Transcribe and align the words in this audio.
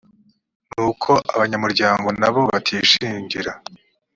n 0.73 0.75
uko 0.89 1.11
abanyamuryango 1.35 2.07
nabo 2.19 2.39
batishingira 2.51 3.51